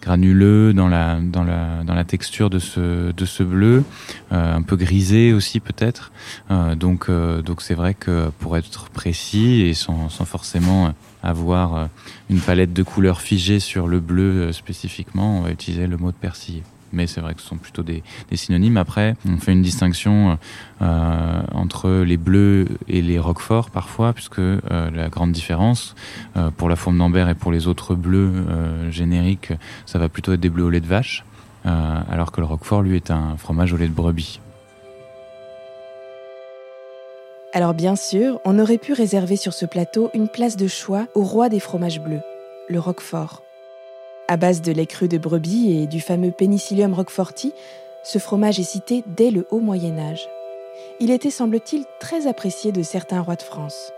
[0.00, 3.84] granuleux dans la dans la dans la texture de ce de ce bleu
[4.30, 6.12] un peu grisé aussi peut-être.
[6.76, 11.86] Donc donc c'est vrai que pour être précis et sans sans forcément avoir euh,
[12.30, 16.10] une palette de couleurs figée sur le bleu euh, spécifiquement, on va utiliser le mot
[16.10, 16.62] de persillé.
[16.92, 18.02] Mais c'est vrai que ce sont plutôt des,
[18.32, 18.78] synonymes.
[18.78, 20.38] Après, on fait une distinction
[20.80, 25.94] euh, entre les bleus et les roqueforts parfois, puisque la grande différence
[26.56, 28.32] pour la forme d'Ambert et pour les autres bleus
[28.90, 29.52] génériques,
[29.84, 31.26] ça va plutôt être des bleus au lait de vache,
[31.64, 34.40] alors que le roquefort, lui, est un fromage au lait de brebis.
[37.54, 41.22] Alors bien sûr, on aurait pu réserver sur ce plateau une place de choix au
[41.22, 42.20] roi des fromages bleus,
[42.68, 43.42] le Roquefort.
[44.28, 47.54] À base de lait cru de brebis et du fameux Penicillium roqueforti,
[48.02, 50.28] ce fromage est cité dès le haut Moyen Âge.
[51.00, 53.92] Il était, semble-t-il, très apprécié de certains rois de France.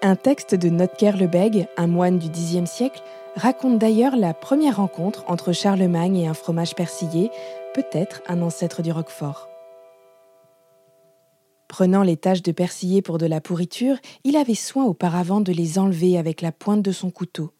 [0.00, 3.02] Un texte de Notker Lebègue, un moine du Xe siècle,
[3.36, 7.30] raconte d'ailleurs la première rencontre entre Charlemagne et un fromage persillé,
[7.74, 9.50] peut-être un ancêtre du Roquefort.
[11.68, 15.78] Prenant les taches de persillé pour de la pourriture, il avait soin auparavant de les
[15.78, 17.52] enlever avec la pointe de son couteau.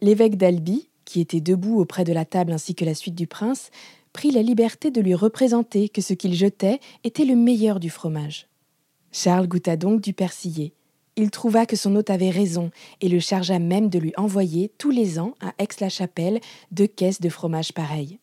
[0.00, 3.70] L'évêque d'Albi, qui était debout auprès de la table ainsi que la suite du prince,
[4.12, 8.48] prit la liberté de lui représenter que ce qu'il jetait était le meilleur du fromage.
[9.12, 10.74] Charles goûta donc du persillé.
[11.16, 14.90] Il trouva que son hôte avait raison et le chargea même de lui envoyer tous
[14.90, 16.40] les ans à Aix-la-Chapelle
[16.72, 18.18] deux caisses de fromage pareil.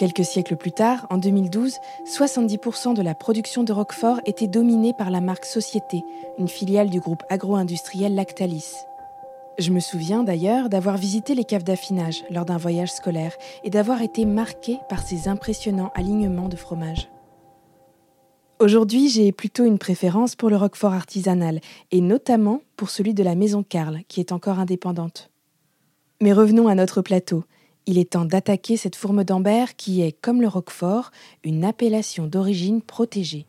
[0.00, 5.10] Quelques siècles plus tard, en 2012, 70% de la production de Roquefort était dominée par
[5.10, 6.02] la marque Société,
[6.38, 8.76] une filiale du groupe agro-industriel Lactalis.
[9.58, 14.00] Je me souviens d'ailleurs d'avoir visité les caves d'affinage lors d'un voyage scolaire et d'avoir
[14.00, 17.10] été marqué par ces impressionnants alignements de fromage.
[18.58, 21.60] Aujourd'hui, j'ai plutôt une préférence pour le roquefort artisanal,
[21.90, 25.30] et notamment pour celui de la maison Carl, qui est encore indépendante.
[26.22, 27.44] Mais revenons à notre plateau.
[27.86, 31.10] Il est temps d'attaquer cette fourme d'Ambert qui est, comme le roquefort,
[31.44, 33.46] une appellation d'origine protégée.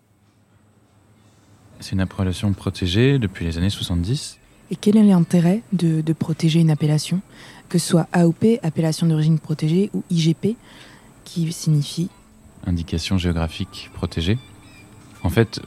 [1.80, 4.38] C'est une appellation protégée depuis les années 70
[4.72, 7.22] et quel est l'intérêt de, protéger une appellation,
[7.68, 10.56] que ce soit AOP, appellation d'origine protégée, ou IGP,
[11.26, 12.10] qui signifie
[12.66, 14.40] Indication géographique protégée.
[15.24, 15.60] En fait,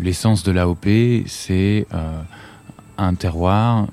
[0.00, 2.22] l'essence le, de l'AOP, c'est euh,
[2.96, 3.88] un terroir,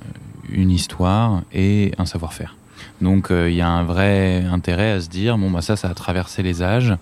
[0.49, 2.55] une histoire et un savoir-faire.
[3.01, 5.89] Donc euh, il y a un vrai intérêt à se dire, bon, bah ça, ça
[5.89, 6.95] a traversé les âges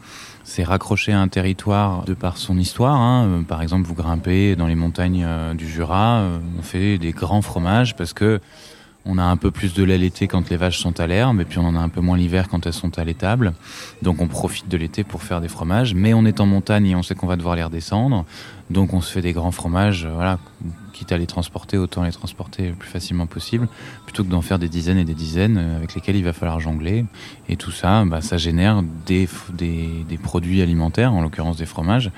[0.45, 2.95] c'est raccroché à un territoire de par son histoire.
[2.95, 3.27] Hein.
[3.27, 6.23] Euh, par exemple, vous grimpez dans les montagnes euh, du Jura,
[6.57, 8.39] on fait des grands fromages parce que
[9.05, 11.45] on a un peu plus de lait l'été quand les vaches sont à l'herbe, et
[11.45, 13.53] puis on en a un peu moins l'hiver quand elles sont à l'étable.
[14.01, 16.95] Donc on profite de l'été pour faire des fromages, mais on est en montagne et
[16.95, 18.25] on sait qu'on va devoir les redescendre.
[18.69, 20.37] Donc on se fait des grands fromages, voilà,
[20.93, 23.67] quitte à les transporter, autant les transporter le plus facilement possible,
[24.05, 26.59] plutôt que d'en faire des dizaines et des dizaines euh, avec lesquels il va falloir
[26.59, 27.05] jongler.
[27.47, 32.11] Et tout ça, bah, ça génère des, des, des, produits alimentaires, en l'occurrence des fromages,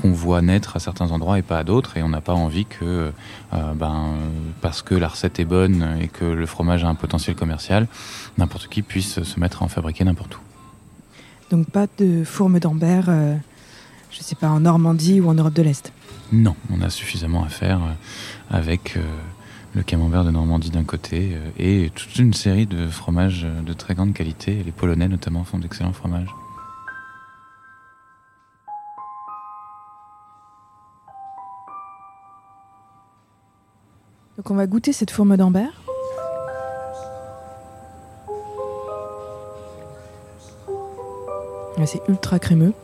[0.00, 1.98] qu'on voit naître à certains endroits et pas à d'autres.
[1.98, 3.12] Et on n'a pas envie que,
[3.52, 4.14] euh, ben,
[4.62, 7.88] parce que la recette est bonne et que le fromage a un potentiel commercial,
[8.38, 10.40] n'importe qui puisse se mettre à en fabriquer n'importe où.
[11.50, 13.34] Donc pas de fourme d'Ambert, euh,
[14.20, 15.92] je ne sais pas, en Normandie ou en Europe de l'Est
[16.32, 17.92] non, on a suffisamment à faire euh,
[18.50, 19.00] avec euh,
[19.74, 23.94] le camembert de Normandie d'un côté euh, et toute une série de fromages de très
[23.94, 24.62] grande qualité.
[24.64, 26.28] Les Polonais notamment font d'excellents fromages.
[34.36, 35.82] Donc on va goûter cette fourme d'Ambert.
[41.86, 42.74] C'est ultra crémeux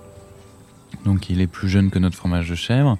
[1.07, 2.99] donc il est plus jeune que notre fromage de chèvre.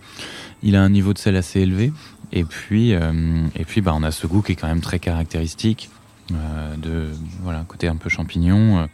[0.63, 1.93] Il a un niveau de sel assez élevé.
[2.33, 4.99] Et puis, euh, et puis bah, on a ce goût qui est quand même très
[4.99, 5.91] caractéristique,
[6.33, 7.11] euh, de
[7.43, 8.87] voilà, côté un peu champignon, euh,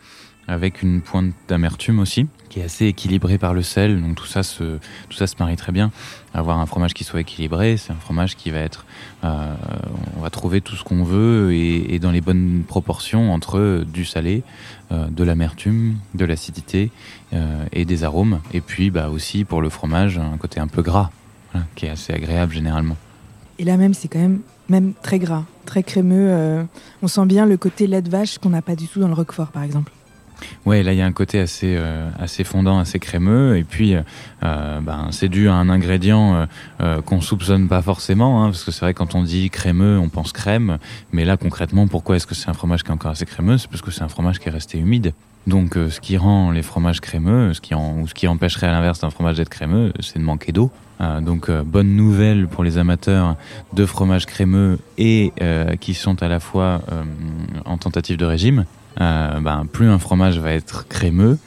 [0.49, 4.01] avec une pointe d'amertume aussi, qui est assez équilibré par le sel.
[4.01, 4.79] Donc tout ça se,
[5.09, 5.91] tout ça se marie très bien.
[6.35, 8.85] Avoir un fromage qui soit équilibré, c'est un fromage qui va être,
[9.23, 14.43] on va trouver tout ce qu'on veut et, dans les bonnes proportions entre du salé,
[14.91, 16.91] de l'amertume, de l'acidité
[17.33, 18.41] euh, et des arômes.
[18.53, 21.11] Et puis bah, aussi pour le fromage, un côté un peu gras,
[21.75, 22.97] qui est assez agréable généralement.
[23.59, 26.29] Et là même, c'est quand même, même très gras, très crémeux.
[26.31, 26.65] Euh,
[27.03, 29.15] on sent bien le côté lait de vache qu'on n'a pas du tout dans le
[29.15, 29.93] roquefort, par exemple.
[30.67, 33.95] Ouais, là il y a un côté assez euh, assez fondant, assez crémeux, et puis
[34.41, 36.47] ben, c'est dû à un ingrédient
[37.05, 40.33] qu'on soupçonne pas forcément, hein, parce que c'est vrai quand on dit crémeux, on pense
[40.33, 40.79] crème,
[41.13, 43.59] mais là concrètement, pourquoi est-ce que c'est un fromage qui est encore assez crémeux?
[43.59, 45.13] C'est parce que c'est un fromage qui est resté humide.
[45.47, 48.73] Donc, euh, ce qui rend les fromages crémeux, ce qui ou ce qui empêcherait à
[48.73, 50.71] l'inverse d'un fromage d'être crémeux, c'est de manquer d'eau.
[51.01, 53.37] Euh, donc, euh, bonne nouvelle pour les amateurs
[53.73, 55.33] de fromages crémeux et
[55.81, 56.81] qui sont à la fois
[57.65, 58.67] en tentative de régime.
[58.97, 61.39] Ben, plus un fromage va être crémeux,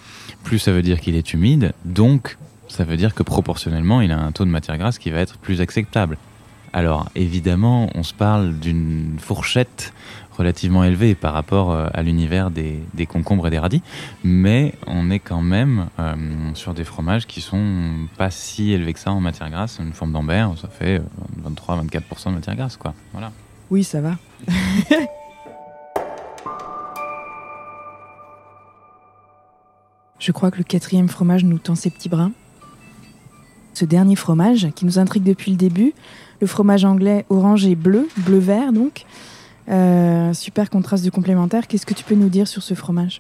[0.44, 1.74] plus ça veut dire qu'il est humide.
[1.86, 5.20] Donc, ça veut dire que proportionnellement, il a un taux de matière grasse qui va
[5.20, 6.18] être plus acceptable.
[6.76, 9.94] Alors évidemment, on se parle d'une fourchette
[10.38, 13.82] relativement élevé par rapport euh, à l'univers des, concombres et des radis,
[14.26, 16.16] mais on est quand même euh,
[16.54, 19.80] sur des fromages qui sont pas si élevés que ça en matière grasse.
[19.80, 21.02] Une forme d'ambert, ça fait
[21.46, 22.94] 23-24% euh, de matière grasse, quoi.
[23.14, 23.32] Voilà.
[23.70, 24.18] Oui, ça va.
[30.20, 32.32] Je crois que le quatrième fromage nous tend ses petits brins.
[33.74, 35.94] Ce dernier fromage, qui nous intrigue depuis le début,
[36.40, 39.06] le fromage anglais orange et bleu, bleu-vert donc,
[39.70, 41.68] euh, super contraste de complémentaire.
[41.68, 43.20] Qu'est-ce que tu peux nous dire sur ce fromage?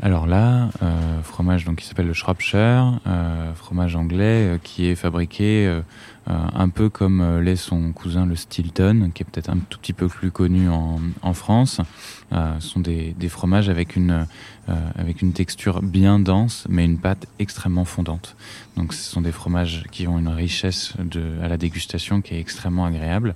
[0.00, 5.80] Alors là, euh, fromage donc qui s'appelle le Shropshire, euh, fromage anglais qui est fabriqué
[6.26, 10.08] un peu comme l'est son cousin le Stilton, qui est peut-être un tout petit peu
[10.08, 11.80] plus connu en, France.
[12.30, 14.26] ce sont des, fromages avec une,
[14.68, 18.36] avec une texture bien dense, mais une pâte extrêmement fondante.
[18.76, 20.94] Donc ce sont des fromages qui ont une richesse
[21.42, 23.34] à la dégustation qui est extrêmement agréable.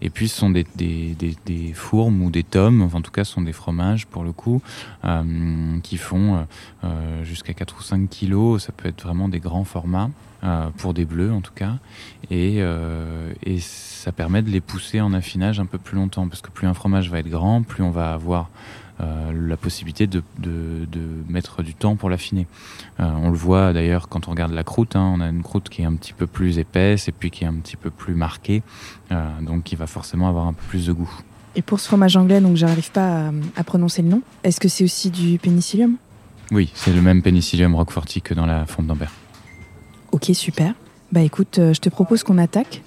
[0.00, 3.24] Et puis ce sont des, des, des, fourmes ou des tomes, enfin, en tout cas
[3.24, 4.62] ce sont des fromages pour le coup,
[5.04, 6.46] euh, qui font
[6.84, 8.64] euh, jusqu'à 4 ou 5 kilos.
[8.64, 10.10] Ça peut être vraiment des grands formats.
[10.44, 11.78] Euh, pour des bleus en tout cas,
[12.30, 16.42] et, euh, et ça permet de les pousser en affinage un peu plus longtemps, parce
[16.42, 18.48] que plus un fromage va être grand, plus on va avoir
[19.00, 22.48] euh, la possibilité de, de, de, mettre du temps pour l'affiner.
[22.98, 25.68] Euh, on le voit d'ailleurs quand on regarde la croûte, hein, on a une croûte
[25.68, 28.14] qui est un petit peu plus épaisse et puis qui est un petit peu plus
[28.14, 28.62] marquée,
[29.12, 31.10] euh, donc qui va forcément avoir un peu plus de goût.
[31.54, 34.68] Et pour ce fromage anglais, donc j'arrive pas à, à, prononcer le nom, est-ce que
[34.68, 35.94] c'est aussi du pénicillium?
[36.50, 39.12] Oui, c'est le même pénicillium roqueforti que dans la fonte d'Ambert.
[40.12, 40.74] Ok, super.
[41.12, 42.82] Bah écoute, euh, je te propose qu'on attaque.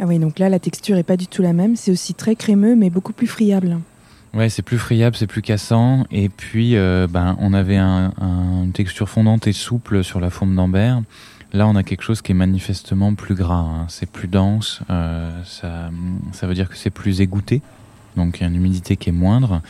[0.00, 1.76] Ah oui, donc là, la texture est pas du tout la même.
[1.76, 3.78] C'est aussi très crémeux, mais beaucoup plus friable.
[4.34, 6.04] Ouais, c'est plus friable, c'est plus cassant.
[6.10, 10.30] Et puis, euh, ben, on avait un, un, une texture fondante et souple sur la
[10.30, 11.02] forme d'Ambert.
[11.52, 13.54] Là, on a quelque chose qui est manifestement plus gras.
[13.54, 13.86] Hein.
[13.88, 14.80] C'est plus dense.
[14.90, 15.90] Euh, ça,
[16.32, 17.62] ça veut dire que c'est plus égoutté.
[18.16, 19.62] Donc, il y a une humidité qui est moindre.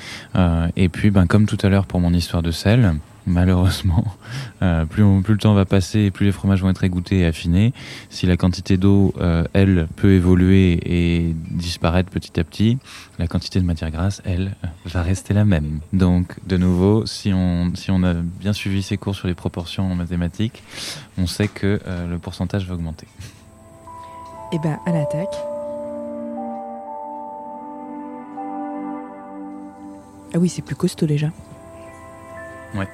[0.76, 2.94] Et puis, ben, comme tout à l'heure pour mon histoire de sel,
[3.28, 4.04] malheureusement.
[4.60, 7.26] Euh, plus, on, plus le temps va passer, plus les fromages vont être égouttés et
[7.26, 7.72] affinés.
[8.10, 12.76] Si la quantité d'eau, euh, elle, peut évoluer et disparaître petit à petit,
[13.20, 15.78] la quantité de matière grasse, elle, va rester la même.
[15.92, 19.92] Donc, de nouveau, si on, si on a bien suivi ces cours sur les proportions
[19.92, 20.64] en mathématiques,
[21.18, 23.06] on sait que euh, le pourcentage va augmenter.
[24.50, 25.36] Et eh ben, à l'attaque.
[30.34, 31.30] Ah oui, c'est plus costaud déjà.
[32.74, 32.88] Ouais.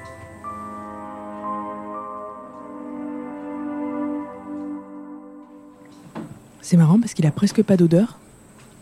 [6.65, 8.17] C'est marrant parce qu'il a presque pas d'odeur.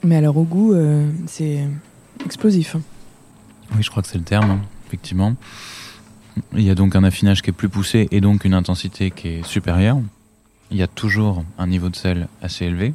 [0.06, 1.68] Mais alors au goût, euh, c'est
[2.24, 2.78] explosif.
[3.76, 5.36] Oui, je crois que c'est le terme, hein, effectivement.
[6.54, 9.28] Il y a donc un affinage qui est plus poussé et donc une intensité qui
[9.28, 10.00] est supérieure.
[10.72, 12.94] Il y a toujours un niveau de sel assez élevé.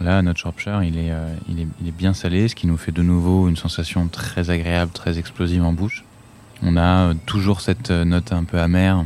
[0.00, 2.76] Là, notre Shropshire, il est, euh, il, est, il est bien salé, ce qui nous
[2.76, 6.04] fait de nouveau une sensation très agréable, très explosive en bouche.
[6.62, 9.04] On a euh, toujours cette note un peu amère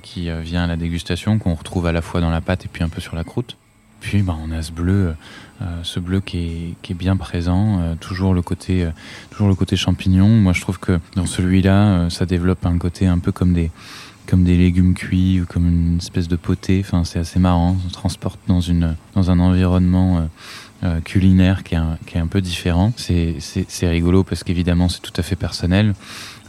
[0.00, 2.82] qui vient à la dégustation, qu'on retrouve à la fois dans la pâte et puis
[2.82, 3.58] un peu sur la croûte.
[4.00, 5.14] Puis bah, on a ce bleu,
[5.60, 8.90] euh, ce bleu qui est, qui est bien présent, euh, toujours le côté, euh,
[9.30, 10.28] toujours le côté champignon.
[10.28, 13.70] Moi, je trouve que dans celui-là, ça développe un côté un peu comme des,
[14.26, 16.82] comme des légumes cuits ou comme une espèce de potée.
[16.84, 17.76] Enfin, c'est assez marrant.
[17.86, 20.28] On transporte dans une, dans un environnement
[21.04, 22.92] culinaire qui est, qui est un peu différent.
[22.96, 25.94] C'est rigolo parce qu'évidemment, c'est tout à fait personnel.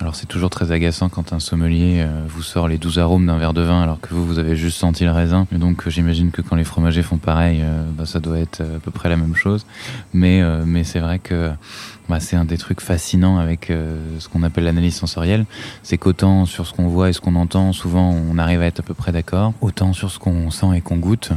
[0.02, 3.38] Alors c'est toujours très agaçant quand un sommelier euh, vous sort les 12 arômes d'un
[3.38, 5.46] verre de vin alors que vous, vous avez juste senti le raisin.
[5.54, 8.62] Et donc euh, j'imagine que quand les fromagers font pareil, euh, bah, ça doit être
[8.62, 9.66] à peu près la même chose.
[10.14, 11.52] Mais, mais c'est vrai que
[12.08, 13.68] bah, c'est un des trucs fascinants avec
[14.20, 15.46] ce qu'on appelle l'analyse sensorielle.
[15.84, 18.80] C'est qu'autant sur ce qu'on voit et ce qu'on entend, souvent on arrive à être
[18.80, 19.54] à peu près d'accord.
[19.62, 21.32] Autant sur ce qu'on sent et qu'on goûte,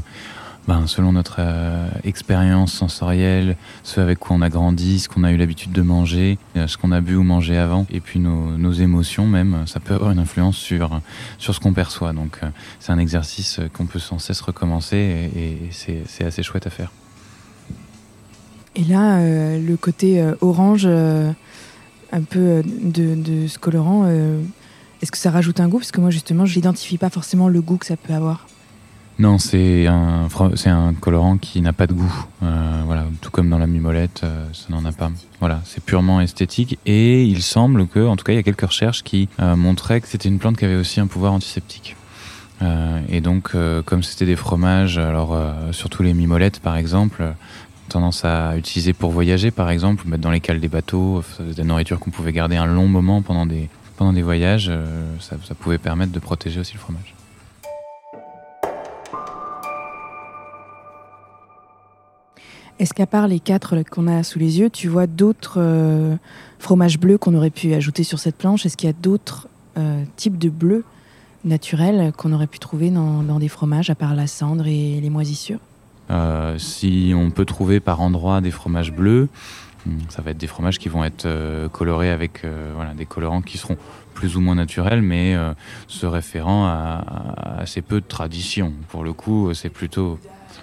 [0.68, 5.32] ben, selon notre euh, expérience sensorielle, ce avec quoi on a grandi, ce qu'on a
[5.32, 8.72] eu l'habitude de manger, euh, ce qu'on a bu ou mangé avant, et puis nos,
[8.72, 11.00] émotions même, ça peut avoir une influence sur,
[11.38, 12.12] sur ce qu'on perçoit.
[12.12, 12.48] Donc euh,
[12.78, 16.92] c'est un exercice qu'on peut sans cesse recommencer et, c'est assez chouette à faire.
[18.74, 19.20] Et là,
[19.58, 24.06] le côté orange, un peu de, de ce colorant,
[25.02, 25.78] est-ce que ça rajoute un goût?
[25.78, 28.46] Parce que moi justement, je n'identifie pas forcément le goût que ça peut avoir.
[29.22, 32.26] Non, c'est un, colorant qui n'a pas de goût.
[32.42, 35.12] Euh, voilà, tout comme dans la mimolette, euh, ça n'en a pas.
[35.38, 36.76] Voilà, c'est purement esthétique.
[36.86, 40.00] Et il semble que, en tout cas, il y a quelques recherches qui euh, montraient
[40.00, 41.94] que c'était une plante qui avait aussi un pouvoir antiseptique.
[43.08, 43.56] Et donc,
[43.86, 45.36] comme c'était des fromages, alors
[45.72, 47.34] surtout les mimolettes par exemple,
[47.88, 51.64] tendance à utiliser pour voyager par exemple, mettre dans les cales des bateaux, de la
[51.64, 53.68] nourriture qu'on pouvait garder un long moment pendant des,
[54.22, 54.70] voyages,
[55.18, 57.16] ça pouvait permettre de protéger aussi le fromage.
[62.82, 66.16] Est-ce qu'à part les quatre qu'on a sous les yeux, tu vois d'autres euh,
[66.58, 68.66] fromages bleus qu'on aurait pu ajouter sur cette planche?
[68.66, 69.46] Est-ce qu'il y a d'autres
[69.78, 70.84] euh, types de bleus
[71.44, 75.60] naturels qu'on aurait pu trouver dans, des fromages, à part la cendre et les moisissures?
[76.10, 79.28] Euh, Si on peut trouver par endroits des fromages bleus,
[79.86, 81.28] hmm, ça va être des fromages qui vont être
[81.68, 82.44] colorés avec
[82.96, 83.76] des colorants qui seront
[84.12, 85.36] plus ou moins naturels, mais
[85.86, 87.04] se référant à,
[87.36, 88.72] à assez peu de tradition.
[88.88, 90.18] Pour le coup, c'est plutôt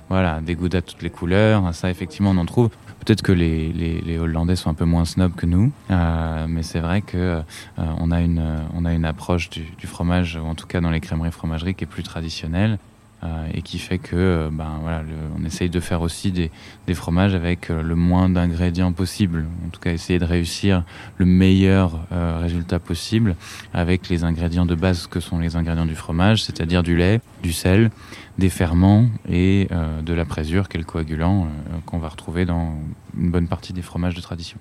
[0.09, 1.73] voilà, des goudas de toutes les couleurs.
[1.73, 2.69] Ça, effectivement, on en trouve.
[2.99, 6.81] Peut-être que les, les, Hollandais sont un peu moins snobs que nous, euh, mais c'est
[6.81, 7.41] vrai que euh,
[7.77, 10.99] on a une a une approche du, du, fromage, ou en tout cas dans les
[10.99, 12.77] crèmeries fromageries, qui est plus traditionnelle.
[13.53, 15.03] Et qui fait que ben, voilà,
[15.37, 16.51] on essaye de faire aussi des,
[16.87, 19.45] des fromages avec le moins d'ingrédients possible.
[19.65, 20.83] En tout cas, essayer de réussir
[21.17, 23.35] le meilleur résultat possible
[23.73, 27.51] avec les ingrédients de base que sont les ingrédients du fromage, c'est-à-dire du lait, du
[27.51, 27.91] sel,
[28.37, 29.67] des ferments et
[30.01, 31.47] de la présure, qui est le coagulant
[31.85, 32.77] qu'on va retrouver dans
[33.17, 34.57] une bonne partie des fromages de tradition.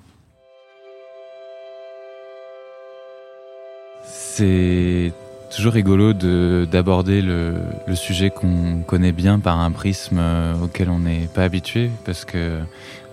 [4.03, 5.13] C'est
[5.51, 7.57] toujours rigolo d'aborder le,
[7.95, 12.61] sujet qu'on connaît bien par un prisme euh, auquel on n'est pas habitué, parce que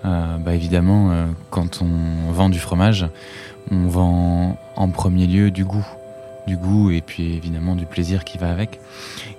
[0.05, 3.07] euh, bah évidemment, euh, quand on vend du fromage,
[3.71, 5.85] on vend en premier lieu du goût
[6.45, 8.79] du goût et puis évidemment du plaisir qui va avec.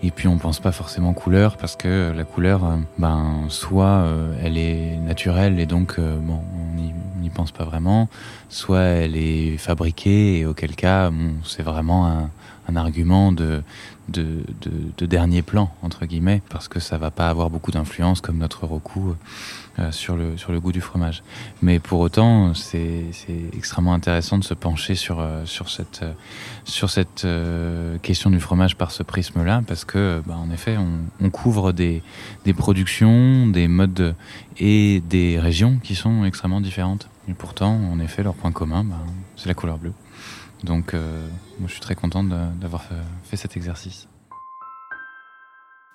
[0.02, 2.62] Et puis on pense pas forcément couleur parce que la couleur,
[2.98, 4.04] ben soit
[4.42, 6.40] elle est naturelle et donc bon
[6.74, 8.08] on n'y pense pas vraiment,
[8.48, 11.12] soit elle est fabriquée et auquel cas
[11.44, 12.28] c'est vraiment un,
[12.68, 13.62] un argument de,
[14.08, 18.20] de, de, de, dernier plan, entre guillemets, parce que ça va pas avoir beaucoup d'influence
[18.20, 19.16] comme notre recours
[19.78, 21.22] euh, sur, le, goût du fromage.
[21.60, 23.04] Mais pour autant, c'est
[23.52, 26.02] extrêmement intéressant de se pencher sur, euh, cette,
[27.24, 30.76] euh, question du fromage par ce prisme-là, parce que, bah, en effet,
[31.20, 32.02] on, couvre des,
[32.44, 34.14] des productions, des modes
[34.58, 37.08] et des régions qui sont extrêmement différentes.
[37.28, 38.96] Et pourtant, en effet, leur point commun, bah,
[39.36, 39.92] c'est la couleur bleue.
[40.66, 41.26] Donc, euh,
[41.60, 42.84] moi, je suis très contente d'avoir
[43.24, 44.08] fait cet exercice.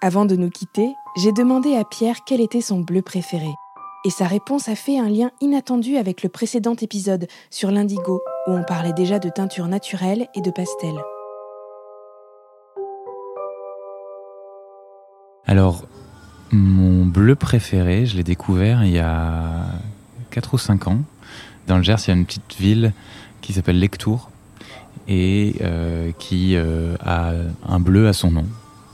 [0.01, 3.49] Avant de nous quitter, j'ai demandé à Pierre quel était son bleu préféré.
[4.05, 8.51] Et sa réponse a fait un lien inattendu avec le précédent épisode sur l'indigo, où
[8.51, 10.95] on parlait déjà de teinture naturelle et de pastel.
[15.45, 15.83] Alors,
[16.51, 19.65] mon bleu préféré, je l'ai découvert il y a
[20.31, 21.01] 4 ou 5 ans.
[21.67, 22.93] Dans le Gers, il y a une petite ville
[23.41, 24.30] qui s'appelle Lectour,
[25.11, 27.33] et euh, qui euh, a
[27.67, 28.45] un bleu à son nom,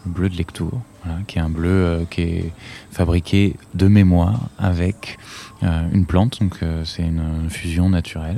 [0.06, 0.72] le bleu de Lectour,
[1.04, 2.52] voilà, qui est un bleu euh, qui est
[2.92, 5.20] fabriqué de mémoire avec
[5.62, 8.38] une plante, donc c'est une fusion naturelle.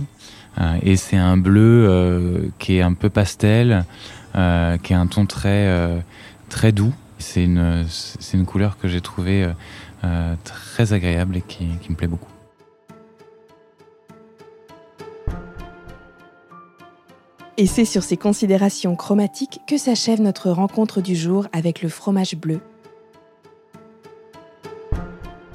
[0.82, 3.84] et c'est un bleu qui est un peu pastel,
[4.34, 6.02] qui est un ton très,
[6.48, 6.94] très doux.
[7.18, 7.86] C'est une,
[8.34, 9.50] une couleur que j'ai trouvée
[10.46, 12.32] très agréable et qui me plaît beaucoup.
[17.60, 22.38] Et c'est sur ces considérations chromatiques que s'achève notre rencontre du jour avec le fromage
[22.38, 22.62] bleu.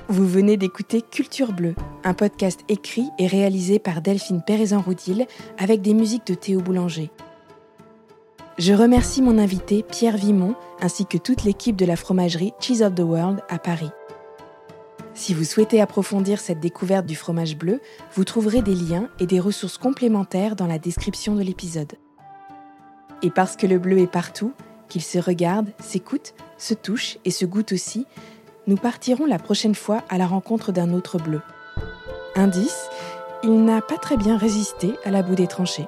[0.08, 1.74] Vous venez d'écouter Culture Bleue,
[2.04, 5.26] un podcast écrit et réalisé par Delphine Pérezan-Roudil
[5.56, 7.10] avec des musiques de Théo Boulanger.
[8.58, 12.94] Je remercie mon invité Pierre Vimon ainsi que toute l'équipe de la fromagerie Cheese of
[12.94, 13.90] the World à Paris.
[15.14, 17.80] Si vous souhaitez approfondir cette découverte du fromage bleu,
[18.14, 21.92] vous trouverez des liens et des ressources complémentaires dans la description de l'épisode.
[23.22, 24.52] Et parce que le bleu est partout,
[24.88, 28.06] qu'il se regarde, s'écoute, se touche et se goûte aussi,
[28.66, 31.40] nous partirons la prochaine fois à la rencontre d'un autre bleu.
[32.34, 32.88] Indice,
[33.44, 35.86] il n'a pas très bien résisté à la boue des tranchées.